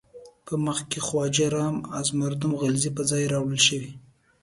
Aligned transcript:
په 0.45 0.53
مخ 0.65 0.77
کې 0.91 0.99
خواجه 1.07 1.47
رام 1.55 1.75
از 1.99 2.07
مردم 2.21 2.51
غلزی 2.61 2.89
پر 2.95 3.03
ځای 3.11 3.23
راوړل 3.33 3.61
شوی 3.67 3.79
دی. 3.83 3.91